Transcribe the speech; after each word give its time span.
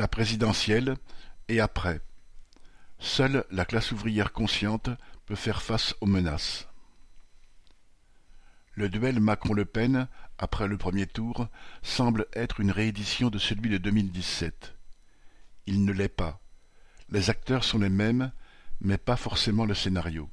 La 0.00 0.08
présidentielle, 0.08 0.96
et 1.48 1.60
après. 1.60 2.00
Seule 3.00 3.44
la 3.50 3.66
classe 3.66 3.92
ouvrière 3.92 4.32
consciente 4.32 4.88
peut 5.26 5.34
faire 5.34 5.60
face 5.60 5.94
aux 6.00 6.06
menaces. 6.06 6.68
Le 8.72 8.88
duel 8.88 9.20
Macron-Le 9.20 9.66
Pen, 9.66 10.08
après 10.38 10.68
le 10.68 10.78
premier 10.78 11.06
tour, 11.06 11.48
semble 11.82 12.24
être 12.32 12.60
une 12.60 12.70
réédition 12.70 13.28
de 13.28 13.38
celui 13.38 13.68
de 13.68 13.76
2017. 13.76 14.74
Il 15.66 15.84
ne 15.84 15.92
l'est 15.92 16.08
pas. 16.08 16.40
Les 17.10 17.28
acteurs 17.28 17.62
sont 17.62 17.78
les 17.78 17.90
mêmes, 17.90 18.32
mais 18.80 18.96
pas 18.96 19.16
forcément 19.16 19.66
le 19.66 19.74
scénario. 19.74 20.30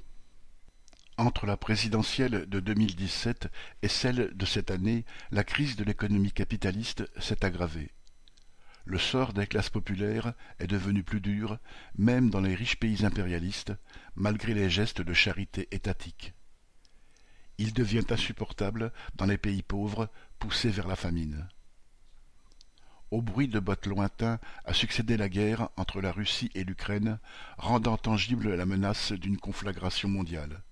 Entre 1.17 1.45
la 1.45 1.57
présidentielle 1.57 2.45
de 2.47 2.61
2017 2.61 3.49
et 3.81 3.89
celle 3.89 4.31
de 4.33 4.45
cette 4.45 4.71
année, 4.71 5.03
la 5.29 5.43
crise 5.43 5.75
de 5.75 5.83
l'économie 5.83 6.31
capitaliste 6.31 7.03
s'est 7.19 7.43
aggravée. 7.43 7.91
Le 8.87 8.97
sort 8.97 9.33
des 9.33 9.47
classes 9.47 9.69
populaires 9.69 10.33
est 10.59 10.67
devenu 10.67 11.03
plus 11.03 11.19
dur, 11.19 11.59
même 11.97 12.29
dans 12.29 12.39
les 12.39 12.55
riches 12.55 12.77
pays 12.77 13.05
impérialistes, 13.05 13.73
malgré 14.15 14.53
les 14.53 14.69
gestes 14.69 15.01
de 15.01 15.13
charité 15.13 15.67
étatique. 15.71 16.33
Il 17.57 17.73
devient 17.73 18.05
insupportable 18.09 18.93
dans 19.15 19.25
les 19.25 19.37
pays 19.37 19.61
pauvres, 19.61 20.09
poussés 20.39 20.69
vers 20.69 20.87
la 20.87 20.95
famine. 20.95 21.49
Au 23.11 23.21
bruit 23.21 23.49
de 23.49 23.59
bottes 23.59 23.87
lointains 23.87 24.39
a 24.63 24.71
succédé 24.71 25.17
la 25.17 25.27
guerre 25.27 25.67
entre 25.75 25.99
la 25.99 26.13
Russie 26.13 26.49
et 26.55 26.63
l'Ukraine, 26.63 27.19
rendant 27.57 27.97
tangible 27.97 28.55
la 28.55 28.65
menace 28.65 29.11
d'une 29.11 29.37
conflagration 29.37 30.07
mondiale. 30.07 30.63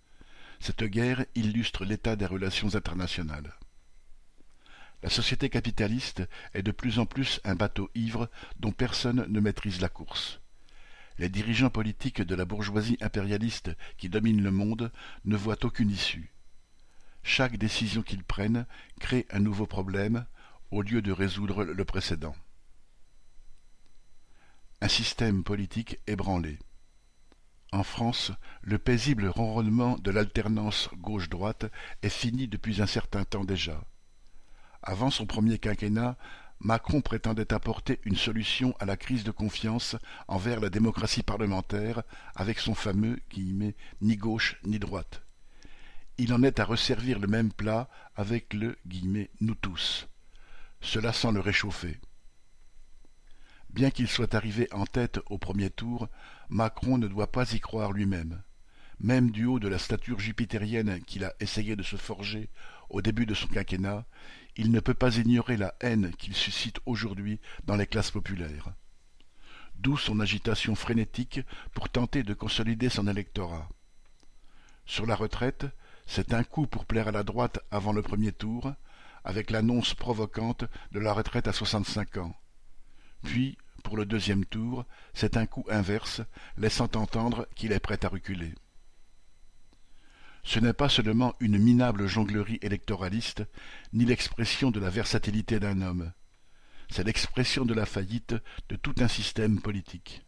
Cette 0.62 0.86
guerre 0.86 1.26
illustre 1.36 1.84
l'état 1.84 2.16
des 2.16 2.26
relations 2.26 2.76
internationales. 2.76 3.54
La 5.04 5.10
société 5.10 5.50
capitaliste 5.50 6.24
est 6.54 6.64
de 6.64 6.72
plus 6.72 7.00
en 7.00 7.06
plus 7.06 7.40
un 7.44 7.56
bateau 7.56 7.90
ivre 7.96 8.30
dont 8.60 8.72
personne 8.72 9.26
ne 9.30 9.40
maîtrise 9.40 9.82
la 9.82 9.90
course. 9.90 10.40
Les 11.18 11.30
dirigeants 11.30 11.70
politiques 11.70 12.22
de 12.22 12.36
la 12.36 12.46
bourgeoisie 12.46 12.98
impérialiste 13.02 13.72
qui 13.98 14.10
domine 14.10 14.42
le 14.42 14.52
monde 14.52 14.92
ne 15.24 15.38
voient 15.38 15.64
aucune 15.64 15.92
issue. 15.92 16.34
Chaque 17.24 17.58
décision 17.58 18.04
qu'ils 18.04 18.24
prennent 18.24 18.66
crée 19.00 19.26
un 19.32 19.40
nouveau 19.40 19.66
problème 19.66 20.26
au 20.72 20.82
lieu 20.82 21.02
de 21.02 21.12
résoudre 21.12 21.64
le 21.64 21.86
précédent. 21.86 22.36
Un 24.82 24.90
système 24.90 25.44
politique 25.44 26.00
ébranlé. 26.06 26.60
En 27.72 27.84
France, 27.84 28.32
le 28.62 28.78
paisible 28.78 29.28
ronronnement 29.28 29.98
de 29.98 30.12
l'alternance 30.12 30.90
gauche-droite 30.96 31.66
est 32.02 32.10
fini 32.10 32.48
depuis 32.48 32.82
un 32.82 32.88
certain 32.88 33.24
temps 33.24 33.46
déjà. 33.46 33.84
Avant 34.86 35.10
son 35.10 35.26
premier 35.26 35.58
quinquennat, 35.58 36.16
Macron 36.60 37.02
prétendait 37.02 37.54
apporter 37.54 38.00
une 38.06 38.16
solution 38.16 38.76
à 38.80 38.86
la 38.86 38.96
crise 38.96 39.24
de 39.24 39.32
confiance 39.32 39.96
envers 40.28 40.60
la 40.60 40.70
démocratie 40.70 41.24
parlementaire 41.24 42.04
avec 42.36 42.60
son 42.60 42.76
fameux 42.76 43.20
«ni 44.02 44.16
gauche 44.16 44.58
ni 44.64 44.78
droite». 44.78 45.24
Il 46.18 46.32
en 46.34 46.44
est 46.44 46.60
à 46.60 46.66
resservir 46.66 47.20
le 47.20 47.28
même 47.28 47.52
plat 47.52 47.90
avec 48.16 48.54
le 48.54 48.78
«nous 49.42 49.56
tous». 49.56 50.08
Cela 50.82 51.14
sans 51.14 51.32
le 51.32 51.40
réchauffer. 51.40 52.00
Bien 53.72 53.90
qu'il 53.90 54.08
soit 54.08 54.36
arrivé 54.36 54.68
en 54.72 54.86
tête 54.86 55.20
au 55.26 55.40
premier 55.40 55.72
tour, 55.72 56.08
Macron 56.48 57.00
ne 57.00 57.08
doit 57.08 57.32
pas 57.32 57.52
y 57.54 57.60
croire 57.60 57.92
lui-même. 57.92 58.42
Même 59.00 59.32
du 59.32 59.46
haut 59.46 59.60
de 59.60 59.68
la 59.68 59.80
stature 59.80 60.20
jupitérienne 60.20 61.02
qu'il 61.02 61.26
a 61.26 61.34
essayé 61.40 61.76
de 61.76 61.84
se 61.84 61.98
forger 61.98 62.50
au 62.90 63.02
début 63.02 63.26
de 63.26 63.34
son 63.34 63.48
quinquennat, 63.48 64.06
il 64.56 64.72
ne 64.72 64.80
peut 64.80 64.94
pas 64.94 65.18
ignorer 65.18 65.58
la 65.58 65.76
haine 65.82 66.14
qu'il 66.18 66.36
suscite 66.36 66.80
aujourd'hui 66.86 67.40
dans 67.66 67.76
les 67.76 67.88
classes 67.88 68.12
populaires. 68.12 68.74
D'où 69.78 69.98
son 69.98 70.20
agitation 70.20 70.76
frénétique 70.76 71.42
pour 71.74 71.90
tenter 71.90 72.24
de 72.24 72.34
consolider 72.34 72.90
son 72.90 73.08
électorat. 73.08 73.68
Sur 74.86 75.06
la 75.06 75.16
retraite, 75.16 75.66
c'est 76.06 76.34
un 76.34 76.44
coup 76.44 76.68
pour 76.68 76.86
plaire 76.86 77.10
à 77.10 77.12
la 77.12 77.24
droite 77.24 77.60
avant 77.72 77.92
le 77.92 78.02
premier 78.02 78.32
tour, 78.32 78.74
avec 79.24 79.50
l'annonce 79.50 79.94
provocante 79.94 80.66
de 80.92 81.00
la 81.00 81.14
retraite 81.14 81.48
à 81.48 81.54
soixante-cinq 81.54 82.18
ans. 82.18 82.36
Puis, 83.24 83.58
pour 83.84 83.98
le 83.98 84.06
deuxième 84.06 84.46
tour, 84.46 84.86
c'est 85.14 85.36
un 85.36 85.46
coup 85.46 85.66
inverse, 85.70 86.22
laissant 86.58 86.90
entendre 86.96 87.48
qu'il 87.56 87.72
est 87.72 87.80
prêt 87.80 88.04
à 88.06 88.08
reculer. 88.08 88.54
Ce 90.46 90.60
n'est 90.60 90.74
pas 90.74 90.90
seulement 90.90 91.34
une 91.40 91.58
minable 91.58 92.06
jonglerie 92.06 92.60
électoraliste, 92.62 93.44
ni 93.94 94.06
l'expression 94.06 94.70
de 94.70 94.80
la 94.80 94.92
versatilité 94.92 95.60
d'un 95.60 95.82
homme. 95.82 96.14
C'est 96.88 97.04
l'expression 97.04 97.66
de 97.66 97.74
la 97.74 97.88
faillite 97.88 98.36
de 98.70 98.76
tout 98.76 98.94
un 99.00 99.08
système 99.08 99.60
politique. 99.60 100.24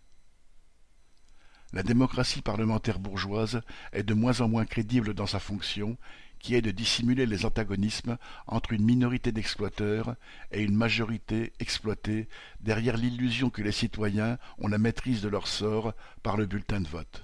La 1.71 1.83
démocratie 1.83 2.41
parlementaire 2.41 2.97
bourgeoise 2.97 3.61
est 3.93 4.03
de 4.03 4.15
moins 4.15 4.41
en 4.41 4.49
moins 4.49 4.65
crédible 4.65 5.13
dans 5.13 5.27
sa 5.27 5.39
fonction, 5.39 5.97
qui 6.39 6.55
est 6.55 6.63
de 6.63 6.71
dissimuler 6.71 7.27
les 7.27 7.45
antagonismes 7.45 8.17
entre 8.47 8.73
une 8.73 8.85
minorité 8.85 9.31
d'exploiteurs 9.31 10.15
et 10.51 10.63
une 10.63 10.75
majorité 10.75 11.53
exploitée 11.59 12.27
derrière 12.59 12.97
l'illusion 12.97 13.51
que 13.51 13.61
les 13.61 13.71
citoyens 13.71 14.39
ont 14.57 14.67
la 14.67 14.79
maîtrise 14.79 15.21
de 15.21 15.29
leur 15.29 15.47
sort 15.47 15.93
par 16.23 16.37
le 16.37 16.47
bulletin 16.47 16.81
de 16.81 16.87
vote. 16.87 17.23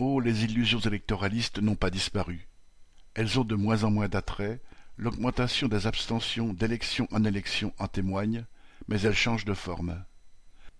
Oh, 0.00 0.18
les 0.18 0.42
illusions 0.42 0.80
électoralistes 0.80 1.60
n'ont 1.60 1.76
pas 1.76 1.90
disparu. 1.90 2.48
Elles 3.14 3.38
ont 3.38 3.44
de 3.44 3.54
moins 3.54 3.84
en 3.84 3.92
moins 3.92 4.08
d'attrait, 4.08 4.60
l'augmentation 4.96 5.68
des 5.68 5.86
abstentions 5.86 6.52
d'élection 6.52 7.06
en 7.12 7.22
élection 7.22 7.72
en 7.78 7.86
témoigne, 7.86 8.44
mais 8.88 9.00
elles 9.02 9.14
changent 9.14 9.44
de 9.44 9.54
forme. 9.54 10.04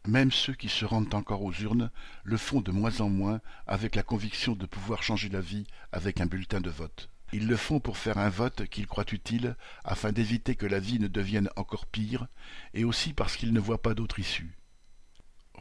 Même 0.08 0.32
ceux 0.32 0.54
qui 0.54 0.68
se 0.68 0.84
rendent 0.84 1.14
encore 1.14 1.42
aux 1.42 1.52
urnes 1.52 1.92
le 2.24 2.36
font 2.36 2.60
de 2.60 2.72
moins 2.72 3.00
en 3.00 3.08
moins 3.08 3.40
avec 3.68 3.94
la 3.94 4.02
conviction 4.02 4.56
de 4.56 4.66
pouvoir 4.66 5.04
changer 5.04 5.28
la 5.28 5.40
vie 5.40 5.68
avec 5.92 6.20
un 6.20 6.26
bulletin 6.26 6.60
de 6.60 6.70
vote. 6.70 7.08
Ils 7.32 7.46
le 7.46 7.56
font 7.56 7.78
pour 7.78 7.96
faire 7.96 8.18
un 8.18 8.30
vote 8.30 8.66
qu'ils 8.66 8.88
croient 8.88 9.04
utile 9.12 9.54
afin 9.84 10.10
d'éviter 10.10 10.56
que 10.56 10.66
la 10.66 10.80
vie 10.80 10.98
ne 10.98 11.08
devienne 11.08 11.50
encore 11.54 11.86
pire, 11.86 12.26
et 12.74 12.82
aussi 12.82 13.12
parce 13.12 13.36
qu'ils 13.36 13.52
ne 13.52 13.60
voient 13.60 13.80
pas 13.80 13.94
d'autre 13.94 14.18
issue. 14.18 14.58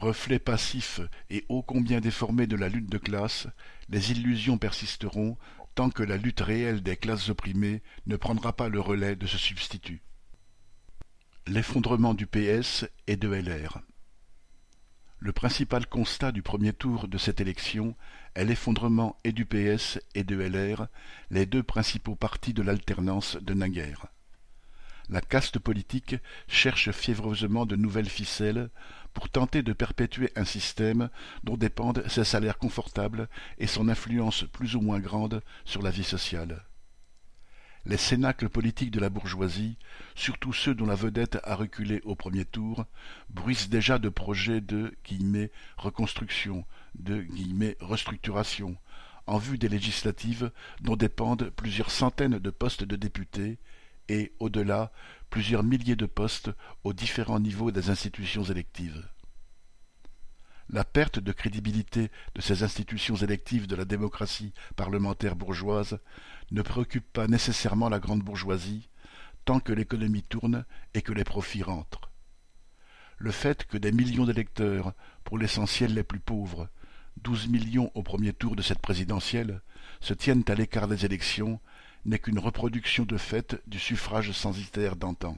Reflet 0.03 0.38
passif 0.38 1.00
et 1.30 1.46
ô 1.47 1.62
combien 1.64 2.02
déformé 2.02 2.46
de 2.46 2.58
la 2.58 2.68
lutte 2.68 2.90
de 2.90 2.97
classe, 2.97 3.47
les 3.88 4.12
illusions 4.12 4.58
persisteront 4.58 5.38
tant 5.75 5.90
que 5.90 6.03
la 6.03 6.18
lutte 6.18 6.41
réelle 6.41 6.84
des 6.84 6.97
classes 6.97 7.30
opprimées 7.30 7.81
ne 8.06 8.18
prendra 8.18 8.52
pas 8.52 8.68
le 8.68 8.81
relais 8.81 9.16
de 9.16 9.25
ce 9.25 9.38
substitut. 9.38 10.02
L'effondrement 11.47 12.14
du 12.14 12.28
PS 12.28 12.86
et 13.08 13.16
de 13.16 13.30
LR. 13.30 13.80
Le 15.19 15.31
principal 15.31 15.88
constat 15.88 16.34
du 16.34 16.41
premier 16.41 16.74
tour 16.74 17.08
de 17.08 17.18
cette 17.18 17.40
élection 17.40 17.96
est 18.35 18.44
l'effondrement 18.44 19.18
et 19.24 19.31
du 19.31 19.46
PS 19.46 20.00
et 20.16 20.25
de 20.25 20.35
LR, 20.35 20.88
les 21.30 21.46
deux 21.46 21.64
principaux 21.64 22.16
partis 22.16 22.53
de 22.53 22.62
l'alternance 22.62 23.38
de 23.38 23.53
naguère. 23.53 24.08
La 25.09 25.22
caste 25.22 25.59
politique 25.59 26.16
cherche 26.47 26.91
fiévreusement 26.91 27.66
de 27.66 27.75
nouvelles 27.75 28.09
ficelles 28.09 28.69
pour 29.14 29.30
tenter 29.30 29.62
de 29.62 29.74
perpétuer 29.74 30.31
un 30.36 30.46
système 30.46 31.09
dont 31.44 31.58
dépendent 31.58 32.03
ses 32.08 32.24
salaires 32.24 32.58
confortables 32.58 33.28
et 33.58 33.68
son 33.68 33.90
influence 33.90 34.46
plus 34.52 34.75
ou 34.75 34.81
moins 34.81 35.00
grande 35.00 35.41
sur 35.66 35.81
la 35.81 35.91
vie 35.91 36.03
sociale. 36.03 36.64
Les 37.86 37.97
cénacles 37.97 38.47
politiques 38.47 38.91
de 38.91 39.02
la 39.02 39.09
bourgeoisie, 39.09 39.78
surtout 40.16 40.53
ceux 40.53 40.74
dont 40.74 40.86
la 40.86 40.96
vedette 40.96 41.40
a 41.44 41.56
reculé 41.56 42.02
au 42.06 42.16
premier 42.16 42.46
tour, 42.46 42.85
bruissent 43.30 43.70
déjà 43.70 44.00
de 44.00 44.08
projets 44.08 44.62
de 44.62 44.96
reconstruction, 45.75 46.66
de 46.96 47.28
restructuration, 47.81 48.78
en 49.28 49.38
vue 49.38 49.58
des 49.58 49.68
législatives 49.68 50.52
dont 50.81 50.96
dépendent 50.96 51.50
plusieurs 51.50 51.91
centaines 51.91 52.40
de 52.40 52.50
postes 52.50 52.85
de 52.85 52.96
députés 52.96 53.58
et, 54.09 54.34
au-delà, 54.40 54.91
plusieurs 55.30 55.64
milliers 55.64 55.96
de 55.96 56.06
postes 56.06 56.52
aux 56.84 56.94
différents 56.94 57.40
niveaux 57.40 57.72
des 57.72 57.90
institutions 57.90 58.44
électives. 58.44 59.08
La 60.70 60.84
perte 60.84 61.20
de 61.20 61.32
crédibilité 61.32 62.09
de 62.35 62.41
ces 62.41 62.64
institutions 62.64 63.16
électives 63.16 63.67
de 63.67 63.76
la 63.76 63.85
démocratie 63.85 64.53
parlementaire 64.76 65.35
bourgeoise 65.35 66.00
ne 66.52 66.61
préoccupe 66.61 67.11
pas 67.11 67.28
nécessairement 67.28 67.90
la 67.90 68.00
grande 68.00 68.23
bourgeoisie, 68.23 68.90
tant 69.46 69.59
que 69.59 69.73
l'économie 69.73 70.23
tourne 70.23 70.66
et 70.94 71.02
que 71.02 71.11
les 71.14 71.26
profits 71.26 71.64
rentrent. 71.64 72.09
Le 73.17 73.32
fait 73.32 73.66
que 73.66 73.78
des 73.78 73.91
millions 73.91 74.26
d'électeurs, 74.26 74.94
pour 75.23 75.38
l'essentiel 75.38 75.94
les 75.94 76.03
plus 76.03 76.20
pauvres, 76.20 76.70
douze 77.17 77.47
millions 77.47 77.91
au 77.94 78.03
premier 78.03 78.34
tour 78.34 78.56
de 78.56 78.61
cette 78.61 78.82
présidentielle, 78.82 79.61
se 79.99 80.14
tiennent 80.14 80.44
à 80.47 80.56
l'écart 80.56 80.88
des 80.88 81.06
élections 81.06 81.59
n'est 82.05 82.20
qu'une 82.20 82.40
reproduction 82.40 83.05
de 83.05 83.17
fait 83.17 83.61
du 83.67 83.79
suffrage 83.79 84.32
censitaire 84.32 84.96
d'antan. 84.96 85.38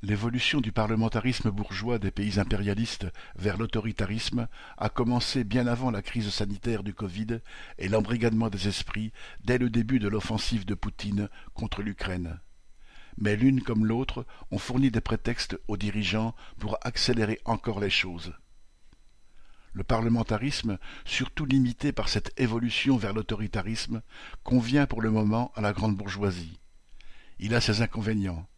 L'évolution 0.00 0.60
du 0.60 0.70
parlementarisme 0.70 1.50
bourgeois 1.50 1.98
des 1.98 2.12
pays 2.12 2.38
impérialistes 2.38 3.08
vers 3.34 3.58
l'autoritarisme 3.58 4.46
a 4.76 4.88
commencé 4.88 5.42
bien 5.42 5.66
avant 5.66 5.90
la 5.90 6.02
crise 6.02 6.30
sanitaire 6.30 6.84
du 6.84 6.94
Covid 6.94 7.40
et 7.78 7.88
l'embrigadement 7.88 8.48
des 8.48 8.68
esprits 8.68 9.12
dès 9.42 9.58
le 9.58 9.70
début 9.70 9.98
de 9.98 10.06
l'offensive 10.06 10.64
de 10.64 10.74
Poutine 10.74 11.28
contre 11.52 11.82
l'Ukraine. 11.82 12.38
mais 13.20 13.34
l'une 13.36 13.62
comme 13.62 13.86
l'autre 13.86 14.24
ont 14.52 14.58
fourni 14.58 14.92
des 14.92 15.00
prétextes 15.00 15.58
aux 15.66 15.76
dirigeants 15.76 16.34
pour 16.58 16.78
accélérer 16.82 17.40
encore 17.44 17.80
les 17.80 17.90
choses. 17.90 18.32
Le 19.78 19.84
parlementarisme, 19.84 20.76
surtout 21.04 21.44
limité 21.44 21.92
par 21.92 22.08
cette 22.08 22.32
évolution 22.36 22.96
vers 22.96 23.12
l'autoritarisme, 23.12 24.02
convient 24.42 24.86
pour 24.86 25.00
le 25.00 25.12
moment 25.12 25.52
à 25.54 25.60
la 25.60 25.72
grande 25.72 25.94
bourgeoisie. 25.94 26.58
Il 27.38 27.54
a 27.54 27.60
ses 27.60 27.80
inconvénients. 27.80 28.48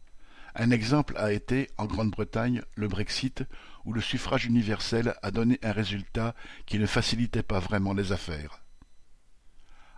Un 0.55 0.71
exemple 0.71 1.15
a 1.17 1.31
été, 1.31 1.69
en 1.77 1.85
Grande-Bretagne, 1.85 2.63
le 2.73 2.87
Brexit, 2.87 3.43
où 3.85 3.93
le 3.93 4.01
suffrage 4.01 4.47
universel 4.47 5.13
a 5.21 5.29
donné 5.29 5.59
un 5.61 5.73
résultat 5.73 6.33
qui 6.65 6.79
ne 6.79 6.87
facilitait 6.87 7.43
pas 7.43 7.59
vraiment 7.59 7.93
les 7.93 8.11
affaires. 8.11 8.63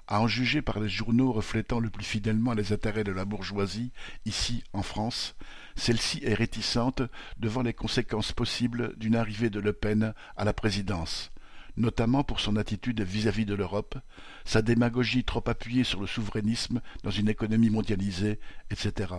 À 0.07 0.19
en 0.19 0.27
juger 0.27 0.61
par 0.61 0.81
les 0.81 0.89
journaux 0.89 1.31
reflétant 1.31 1.79
le 1.79 1.89
plus 1.89 2.03
fidèlement 2.03 2.53
les 2.53 2.73
intérêts 2.73 3.05
de 3.05 3.13
la 3.13 3.23
bourgeoisie, 3.23 3.93
ici, 4.25 4.61
en 4.73 4.83
France, 4.83 5.37
celle-ci 5.75 6.19
est 6.23 6.33
réticente 6.33 7.01
devant 7.37 7.61
les 7.61 7.73
conséquences 7.73 8.31
possibles 8.31 8.95
d'une 8.97 9.15
arrivée 9.15 9.49
de 9.49 9.59
Le 9.59 9.73
Pen 9.73 10.13
à 10.37 10.45
la 10.45 10.53
présidence, 10.53 11.31
notamment 11.77 12.23
pour 12.23 12.39
son 12.39 12.55
attitude 12.55 13.01
vis-à-vis 13.01 13.45
de 13.45 13.55
l'Europe, 13.55 13.97
sa 14.45 14.61
démagogie 14.61 15.23
trop 15.23 15.43
appuyée 15.47 15.83
sur 15.83 16.01
le 16.01 16.07
souverainisme 16.07 16.81
dans 17.03 17.11
une 17.11 17.29
économie 17.29 17.69
mondialisée, 17.69 18.39
etc 18.69 19.15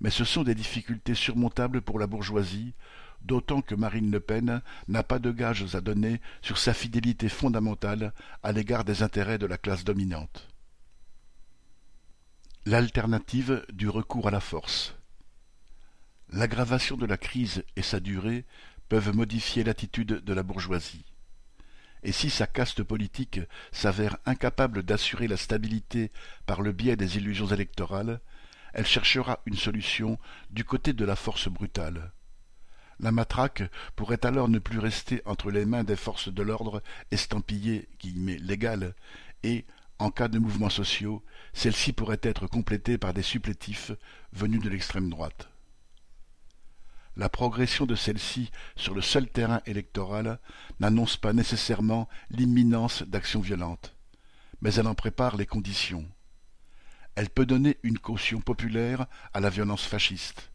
mais 0.00 0.10
ce 0.10 0.24
sont 0.24 0.42
des 0.42 0.54
difficultés 0.54 1.14
surmontables 1.14 1.82
pour 1.82 1.98
la 1.98 2.06
bourgeoisie, 2.06 2.74
d'autant 3.22 3.62
que 3.62 3.74
Marine 3.74 4.10
Le 4.10 4.20
Pen 4.20 4.62
n'a 4.88 5.02
pas 5.02 5.18
de 5.18 5.30
gages 5.30 5.74
à 5.74 5.80
donner 5.80 6.20
sur 6.42 6.58
sa 6.58 6.74
fidélité 6.74 7.28
fondamentale 7.28 8.12
à 8.42 8.52
l'égard 8.52 8.84
des 8.84 9.02
intérêts 9.02 9.38
de 9.38 9.46
la 9.46 9.58
classe 9.58 9.84
dominante. 9.84 10.48
L'alternative 12.66 13.64
du 13.72 13.88
recours 13.88 14.28
à 14.28 14.30
la 14.30 14.40
force. 14.40 14.93
L'aggravation 16.36 16.96
de 16.96 17.06
la 17.06 17.16
crise 17.16 17.62
et 17.76 17.82
sa 17.82 18.00
durée 18.00 18.44
peuvent 18.88 19.14
modifier 19.14 19.62
l'attitude 19.62 20.24
de 20.24 20.32
la 20.32 20.42
bourgeoisie. 20.42 21.04
Et 22.02 22.10
si 22.10 22.28
sa 22.28 22.48
caste 22.48 22.82
politique 22.82 23.38
s'avère 23.70 24.16
incapable 24.26 24.82
d'assurer 24.82 25.28
la 25.28 25.36
stabilité 25.36 26.10
par 26.44 26.60
le 26.60 26.72
biais 26.72 26.96
des 26.96 27.18
illusions 27.18 27.46
électorales, 27.46 28.18
elle 28.72 28.84
cherchera 28.84 29.42
une 29.46 29.54
solution 29.54 30.18
du 30.50 30.64
côté 30.64 30.92
de 30.92 31.04
la 31.04 31.14
force 31.14 31.46
brutale. 31.46 32.10
La 32.98 33.12
matraque 33.12 33.62
pourrait 33.94 34.26
alors 34.26 34.48
ne 34.48 34.58
plus 34.58 34.80
rester 34.80 35.22
entre 35.26 35.52
les 35.52 35.64
mains 35.64 35.84
des 35.84 35.94
forces 35.94 36.34
de 36.34 36.42
l'ordre 36.42 36.82
estampillées 37.12 37.88
légales 38.02 38.96
et, 39.44 39.66
en 40.00 40.10
cas 40.10 40.26
de 40.26 40.40
mouvements 40.40 40.68
sociaux, 40.68 41.22
celle-ci 41.52 41.92
pourrait 41.92 42.18
être 42.24 42.48
complétée 42.48 42.98
par 42.98 43.14
des 43.14 43.22
supplétifs 43.22 43.92
venus 44.32 44.60
de 44.60 44.68
l'extrême 44.68 45.10
droite. 45.10 45.48
La 47.16 47.28
progression 47.28 47.86
de 47.86 47.94
celle-ci 47.94 48.50
sur 48.76 48.94
le 48.94 49.02
seul 49.02 49.28
terrain 49.28 49.60
électoral 49.66 50.38
n'annonce 50.80 51.16
pas 51.16 51.32
nécessairement 51.32 52.08
l'imminence 52.30 53.02
d'actions 53.02 53.40
violentes, 53.40 53.94
mais 54.60 54.74
elle 54.74 54.88
en 54.88 54.94
prépare 54.94 55.36
les 55.36 55.46
conditions 55.46 56.06
elle 57.16 57.30
peut 57.30 57.46
donner 57.46 57.78
une 57.82 57.98
caution 57.98 58.40
populaire 58.40 59.06
à 59.32 59.40
la 59.40 59.50
violence 59.50 59.84
fasciste. 59.84 60.50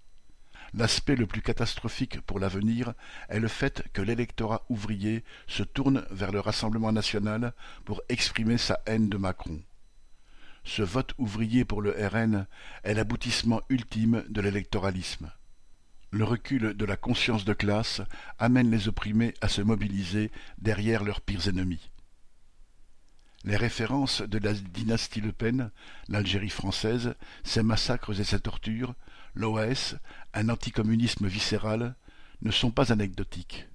L'aspect 0.73 1.15
le 1.15 1.25
plus 1.25 1.41
catastrophique 1.41 2.21
pour 2.21 2.39
l'avenir 2.39 2.93
est 3.29 3.39
le 3.39 3.47
fait 3.47 3.83
que 3.93 4.01
l'électorat 4.01 4.65
ouvrier 4.69 5.23
se 5.47 5.63
tourne 5.63 6.05
vers 6.11 6.31
le 6.31 6.39
Rassemblement 6.39 6.91
national 6.91 7.53
pour 7.85 8.01
exprimer 8.09 8.57
sa 8.57 8.79
haine 8.85 9.09
de 9.09 9.17
Macron. 9.17 9.61
Ce 10.63 10.83
vote 10.83 11.13
ouvrier 11.17 11.65
pour 11.65 11.81
le 11.81 11.91
RN 11.91 12.45
est 12.83 12.93
l'aboutissement 12.93 13.61
ultime 13.69 14.23
de 14.29 14.41
l'électoralisme. 14.41 15.31
Le 16.11 16.23
recul 16.23 16.73
de 16.73 16.85
la 16.85 16.97
conscience 16.97 17.45
de 17.45 17.53
classe 17.53 18.01
amène 18.39 18.71
les 18.71 18.87
opprimés 18.87 19.35
à 19.41 19.47
se 19.47 19.61
mobiliser 19.61 20.31
derrière 20.57 21.03
leurs 21.03 21.21
pires 21.21 21.47
ennemis. 21.47 21.91
Les 23.43 23.55
références 23.55 24.21
de 24.21 24.37
la 24.39 24.53
dynastie 24.53 25.21
Le 25.21 25.31
Pen, 25.31 25.71
l'Algérie 26.07 26.49
française, 26.49 27.15
ses 27.43 27.63
massacres 27.63 28.19
et 28.19 28.23
ses 28.23 28.39
tortures, 28.39 28.95
l'OAS, 29.35 29.95
un 30.33 30.49
anticommunisme 30.49 31.27
viscéral, 31.27 31.95
ne 32.41 32.51
sont 32.51 32.71
pas 32.71 32.91
anecdotiques. 32.91 33.67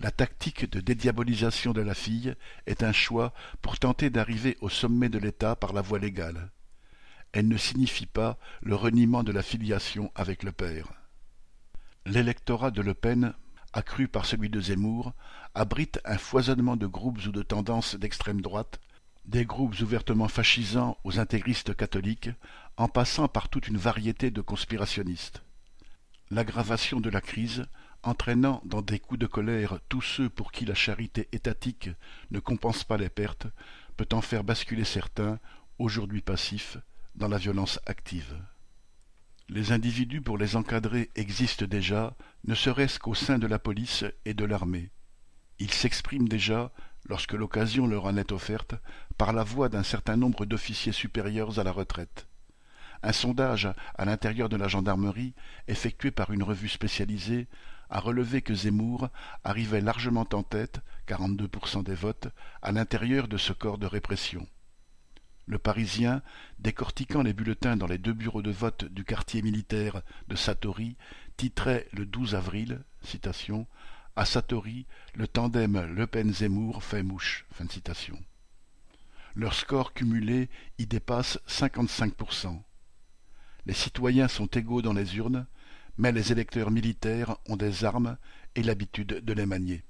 La 0.00 0.10
tactique 0.10 0.70
de 0.70 0.80
dédiabolisation 0.80 1.72
de 1.72 1.82
la 1.82 1.94
fille 1.94 2.34
est 2.66 2.82
un 2.82 2.92
choix 2.92 3.32
pour 3.62 3.78
tenter 3.78 4.10
d'arriver 4.10 4.58
au 4.60 4.68
sommet 4.68 5.08
de 5.08 5.18
l'État 5.18 5.56
par 5.56 5.72
la 5.72 5.82
voie 5.82 5.98
légale. 5.98 6.50
Elle 7.32 7.48
ne 7.48 7.56
signifie 7.56 8.06
pas 8.06 8.38
le 8.60 8.74
reniement 8.74 9.22
de 9.22 9.32
la 9.32 9.42
filiation 9.42 10.10
avec 10.14 10.42
le 10.42 10.52
père. 10.52 10.99
L'électorat 12.06 12.70
de 12.70 12.82
Le 12.82 12.94
Pen, 12.94 13.34
accru 13.72 14.08
par 14.08 14.24
celui 14.24 14.48
de 14.48 14.60
Zemmour, 14.60 15.12
abrite 15.54 16.00
un 16.04 16.18
foisonnement 16.18 16.76
de 16.76 16.86
groupes 16.86 17.24
ou 17.26 17.30
de 17.30 17.42
tendances 17.42 17.94
d'extrême 17.94 18.40
droite 18.40 18.80
des 19.26 19.44
groupes 19.44 19.78
ouvertement 19.80 20.28
fascisants 20.28 20.96
aux 21.04 21.20
intégristes 21.20 21.76
catholiques, 21.76 22.30
en 22.76 22.88
passant 22.88 23.28
par 23.28 23.48
toute 23.48 23.68
une 23.68 23.76
variété 23.76 24.30
de 24.30 24.40
conspirationnistes. 24.40 25.42
L'aggravation 26.30 27.00
de 27.00 27.10
la 27.10 27.20
crise, 27.20 27.66
entraînant 28.02 28.62
dans 28.64 28.82
des 28.82 28.98
coups 28.98 29.20
de 29.20 29.26
colère 29.26 29.78
tous 29.88 30.00
ceux 30.00 30.28
pour 30.28 30.52
qui 30.52 30.64
la 30.64 30.74
charité 30.74 31.28
étatique 31.32 31.90
ne 32.30 32.40
compense 32.40 32.82
pas 32.82 32.96
les 32.96 33.10
pertes, 33.10 33.46
peut 33.96 34.08
en 34.12 34.22
faire 34.22 34.42
basculer 34.42 34.84
certains, 34.84 35.38
aujourd'hui 35.78 36.22
passifs, 36.22 36.78
dans 37.14 37.28
la 37.28 37.38
violence 37.38 37.78
active. 37.86 38.34
Les 39.52 39.72
individus 39.72 40.20
pour 40.20 40.38
les 40.38 40.54
encadrer 40.54 41.10
existent 41.16 41.66
déjà, 41.66 42.14
ne 42.44 42.54
serait-ce 42.54 43.00
qu'au 43.00 43.16
sein 43.16 43.36
de 43.36 43.48
la 43.48 43.58
police 43.58 44.04
et 44.24 44.32
de 44.32 44.44
l'armée. 44.44 44.92
Ils 45.58 45.72
s'expriment 45.72 46.28
déjà 46.28 46.70
lorsque 47.08 47.32
l'occasion 47.32 47.88
leur 47.88 48.04
en 48.04 48.16
est 48.16 48.30
offerte, 48.30 48.76
par 49.18 49.32
la 49.32 49.42
voix 49.42 49.68
d'un 49.68 49.82
certain 49.82 50.16
nombre 50.16 50.46
d'officiers 50.46 50.92
supérieurs 50.92 51.58
à 51.58 51.64
la 51.64 51.72
retraite. 51.72 52.28
Un 53.02 53.12
sondage 53.12 53.68
à 53.96 54.04
l'intérieur 54.04 54.48
de 54.48 54.56
la 54.56 54.68
gendarmerie, 54.68 55.34
effectué 55.66 56.12
par 56.12 56.30
une 56.30 56.44
revue 56.44 56.68
spécialisée, 56.68 57.48
a 57.88 57.98
relevé 57.98 58.42
que 58.42 58.54
Zemmour 58.54 59.08
arrivait 59.42 59.80
largement 59.80 60.28
en 60.32 60.44
tête, 60.44 60.80
42% 61.08 61.82
des 61.82 61.96
votes, 61.96 62.28
à 62.62 62.70
l'intérieur 62.70 63.26
de 63.26 63.36
ce 63.36 63.52
corps 63.52 63.78
de 63.78 63.86
répression. 63.86 64.46
Le 65.50 65.58
Parisien, 65.58 66.22
décortiquant 66.60 67.22
les 67.22 67.32
bulletins 67.32 67.76
dans 67.76 67.88
les 67.88 67.98
deux 67.98 68.12
bureaux 68.12 68.40
de 68.40 68.52
vote 68.52 68.84
du 68.84 69.02
quartier 69.02 69.42
militaire 69.42 70.02
de 70.28 70.36
Satori, 70.36 70.96
titrait 71.36 71.88
le 71.92 72.06
12 72.06 72.36
avril 72.36 72.84
citation, 73.02 73.66
à 74.14 74.26
Satori, 74.26 74.86
le 75.12 75.26
tandem 75.26 75.92
Le 75.92 76.06
Pen-Zemmour 76.06 76.84
fait 76.84 77.02
mouche. 77.02 77.46
Leur 79.34 79.54
score 79.54 79.92
cumulé 79.92 80.50
y 80.78 80.86
dépasse 80.86 81.40
55%. 81.48 82.62
Les 83.66 83.74
citoyens 83.74 84.28
sont 84.28 84.46
égaux 84.46 84.82
dans 84.82 84.92
les 84.92 85.16
urnes, 85.16 85.48
mais 85.98 86.12
les 86.12 86.30
électeurs 86.30 86.70
militaires 86.70 87.38
ont 87.48 87.56
des 87.56 87.84
armes 87.84 88.18
et 88.54 88.62
l'habitude 88.62 89.24
de 89.24 89.32
les 89.32 89.46
manier. 89.46 89.82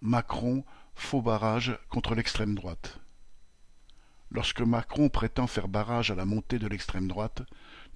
Macron, 0.00 0.64
faux 0.96 1.22
barrage 1.22 1.78
contre 1.88 2.16
l'extrême 2.16 2.56
droite. 2.56 2.98
Lorsque 4.30 4.60
Macron 4.60 5.08
prétend 5.08 5.46
faire 5.46 5.68
barrage 5.68 6.10
à 6.10 6.14
la 6.14 6.24
montée 6.24 6.58
de 6.58 6.68
l'extrême 6.68 7.08
droite, 7.08 7.42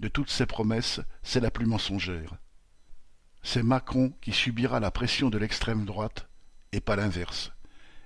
de 0.01 0.09
toutes 0.09 0.31
ses 0.31 0.47
promesses, 0.47 1.01
c'est 1.23 1.41
la 1.41 1.51
plus 1.51 1.67
mensongère 1.67 2.39
c'est 3.45 3.63
Macron 3.63 4.13
qui 4.23 4.33
subira 4.33 4.81
la 4.81 4.91
pression 4.91 5.29
de 5.29 5.39
l'extrême 5.39 5.85
droite, 5.85 6.29
et 6.73 6.81
pas 6.81 6.97
l'inverse. 6.97 7.53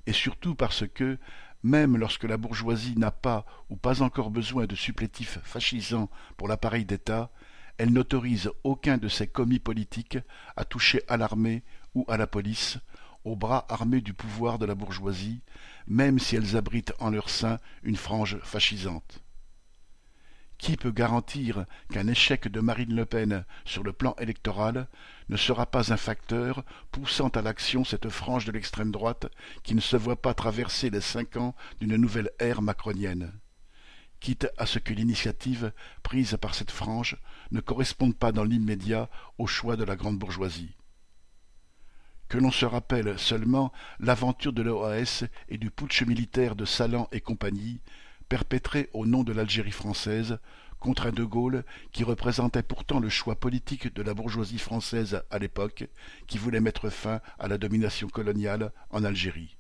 Et 0.07 0.13
surtout 0.13 0.57
parce 0.57 0.85
que, 0.89 1.17
même 1.63 1.97
lorsque 1.97 2.25
la 2.25 2.37
bourgeoisie 2.37 2.97
n'a 2.99 3.13
pas 3.13 3.47
ou 3.71 3.77
pas 3.77 4.03
encore 4.03 4.31
besoin 4.31 4.67
de 4.67 4.75
supplétifs 4.75 5.39
fascisants 5.45 6.11
pour 6.37 6.49
l'appareil 6.49 6.85
d'État, 6.85 7.31
elle 7.79 7.93
n'autorise 7.93 8.51
aucun 8.65 8.99
de 8.99 9.09
ses 9.09 9.29
commis 9.29 9.61
politiques 9.61 10.19
à 10.57 10.65
toucher 10.65 11.03
à 11.07 11.17
l'armée 11.17 11.63
ou 11.95 12.05
à 12.09 12.17
la 12.17 12.27
police, 12.27 12.79
aux 13.25 13.37
bras 13.37 13.67
armés 13.69 14.01
du 14.01 14.15
pouvoir 14.15 14.59
de 14.59 14.67
la 14.67 14.75
bourgeoisie, 14.75 15.41
même 15.87 16.19
si 16.19 16.37
elles 16.37 16.57
abritent 16.57 16.95
en 16.99 17.11
leur 17.11 17.31
sein 17.31 17.59
une 17.83 17.97
frange 17.97 18.39
fascisante. 18.43 19.23
Qui 20.59 20.77
peut 20.77 20.91
garantir 20.91 21.67
qu'un 21.93 22.09
échec 22.09 22.49
de 22.49 22.61
Marine 22.61 22.95
Le 22.95 23.07
Pen 23.07 23.45
sur 23.65 23.85
le 23.85 23.93
plan 23.93 24.17
électoral 24.19 24.89
ne 25.29 25.37
sera 25.37 25.67
pas 25.67 25.93
un 25.93 25.97
facteur 25.97 26.65
poussant 26.91 27.29
à 27.29 27.43
l'action 27.43 27.85
cette 27.85 28.09
frange 28.09 28.45
de 28.45 28.51
l'extrême 28.51 28.91
droite 28.91 29.29
qui 29.63 29.77
ne 29.77 29.81
se 29.81 29.97
voit 29.97 30.21
pas 30.21 30.35
traverser 30.35 30.91
les 30.91 31.01
cinq 31.01 31.37
ans 31.37 31.55
d'une 31.81 31.95
nouvelle 31.95 32.33
ère 32.41 32.61
macronienne? 32.61 33.33
Quitte 34.19 34.49
à 34.59 34.67
ce 34.67 34.81
que 34.81 34.93
l'initiative 34.93 35.73
prise 36.03 36.37
par 36.41 36.57
cette 36.57 36.73
frange 36.73 37.17
ne 37.53 37.61
corresponde 37.61 38.17
pas 38.17 38.33
dans 38.33 38.43
l'immédiat 38.43 39.09
au 39.39 39.47
choix 39.47 39.77
de 39.77 39.85
la 39.85 39.95
grande 39.95 40.19
bourgeoisie. 40.19 40.75
Que 42.29 42.39
l'on 42.39 42.51
se 42.51 42.67
rappelle 42.67 43.19
seulement 43.19 43.73
l'aventure 44.01 44.53
de 44.53 44.63
l'OAS 44.63 45.25
et 45.49 45.57
du 45.57 45.71
putsch 45.71 46.03
militaire 46.03 46.57
de 46.57 46.67
Salan 46.67 47.09
et 47.11 47.21
compagnie, 47.23 47.81
perpétré 48.29 48.91
au 48.93 49.07
nom 49.07 49.25
de 49.25 49.33
l'Algérie 49.33 49.71
française 49.71 50.39
contre 50.79 51.07
un 51.07 51.13
De 51.13 51.25
Gaulle 51.25 51.65
qui 51.93 52.05
représentait 52.05 52.63
pourtant 52.63 53.01
le 53.01 53.09
choix 53.09 53.35
politique 53.35 53.95
de 53.95 54.03
la 54.03 54.15
bourgeoisie 54.15 54.59
française 54.59 55.23
à 55.31 55.39
l'époque, 55.39 55.89
qui 56.27 56.39
voulait 56.39 56.61
mettre 56.61 56.91
fin 56.91 57.21
à 57.39 57.49
la 57.49 57.59
domination 57.59 58.09
coloniale 58.09 58.73
en 58.91 59.05
Algérie. 59.05 59.57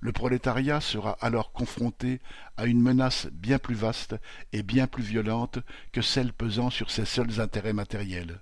Le 0.00 0.12
prolétariat 0.12 0.80
sera 0.80 1.18
alors 1.20 1.52
confronté 1.52 2.20
à 2.56 2.64
une 2.64 2.80
menace 2.80 3.26
bien 3.32 3.58
plus 3.58 3.74
vaste 3.74 4.16
et 4.54 4.62
bien 4.62 4.86
plus 4.86 5.02
violente 5.02 5.58
que 5.92 6.00
celle 6.00 6.32
pesant 6.32 6.70
sur 6.70 6.90
ses 6.90 7.04
seuls 7.04 7.40
intérêts 7.40 7.74
matériels. 7.74 8.40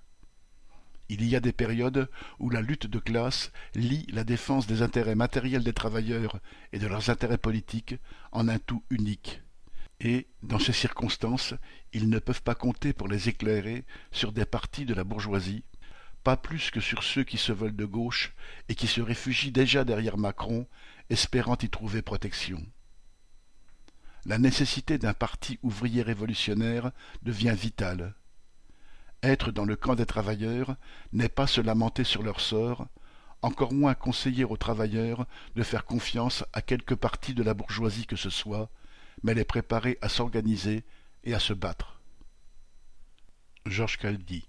Il 1.10 1.26
y 1.26 1.36
a 1.36 1.40
des 1.40 1.52
périodes 1.52 2.10
où 2.38 2.50
la 2.50 2.60
lutte 2.60 2.86
de 2.86 2.98
classe 2.98 3.50
lie 3.74 4.06
la 4.10 4.24
défense 4.24 4.66
des 4.66 4.82
intérêts 4.82 5.14
matériels 5.14 5.64
des 5.64 5.72
travailleurs 5.72 6.38
et 6.72 6.78
de 6.78 6.86
leurs 6.86 7.08
intérêts 7.08 7.38
politiques 7.38 7.94
en 8.30 8.48
un 8.48 8.58
tout 8.58 8.82
unique. 8.90 9.40
Et, 10.00 10.28
dans 10.42 10.58
ces 10.58 10.72
circonstances, 10.72 11.54
ils 11.92 12.08
ne 12.08 12.18
peuvent 12.18 12.42
pas 12.42 12.54
compter 12.54 12.92
pour 12.92 13.08
les 13.08 13.28
éclairer 13.28 13.84
sur 14.12 14.32
des 14.32 14.44
partis 14.44 14.84
de 14.84 14.94
la 14.94 15.02
bourgeoisie, 15.02 15.64
pas 16.22 16.36
plus 16.36 16.70
que 16.70 16.80
sur 16.80 17.02
ceux 17.02 17.24
qui 17.24 17.38
se 17.38 17.52
veulent 17.52 17.74
de 17.74 17.84
gauche 17.86 18.34
et 18.68 18.74
qui 18.74 18.86
se 18.86 19.00
réfugient 19.00 19.50
déjà 19.50 19.84
derrière 19.84 20.18
Macron, 20.18 20.66
espérant 21.08 21.56
y 21.62 21.70
trouver 21.70 22.02
protection. 22.02 22.64
La 24.26 24.38
nécessité 24.38 24.98
d'un 24.98 25.14
parti 25.14 25.58
ouvrier 25.62 26.02
révolutionnaire 26.02 26.92
devient 27.22 27.56
vitale. 27.58 28.14
Être 29.22 29.50
dans 29.50 29.64
le 29.64 29.74
camp 29.74 29.96
des 29.96 30.06
travailleurs 30.06 30.76
n'est 31.12 31.28
pas 31.28 31.46
se 31.46 31.60
lamenter 31.60 32.04
sur 32.04 32.22
leur 32.22 32.40
sort, 32.40 32.86
encore 33.42 33.72
moins 33.72 33.94
conseiller 33.94 34.44
aux 34.44 34.56
travailleurs 34.56 35.26
de 35.56 35.62
faire 35.62 35.84
confiance 35.84 36.44
à 36.52 36.62
quelque 36.62 36.94
partie 36.94 37.34
de 37.34 37.42
la 37.42 37.54
bourgeoisie 37.54 38.06
que 38.06 38.16
ce 38.16 38.30
soit, 38.30 38.70
mais 39.22 39.34
les 39.34 39.44
préparer 39.44 39.98
à 40.00 40.08
s'organiser 40.08 40.84
et 41.24 41.34
à 41.34 41.40
se 41.40 41.52
battre. 41.52 42.00
Georges 43.66 43.98
Caldi 43.98 44.48